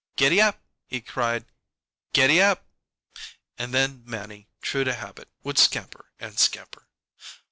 [0.15, 1.45] "Giddy app!" he cried.
[2.11, 2.65] "Giddy app!"
[3.59, 6.87] And then Mannie, true to habit, would scamper and scamper.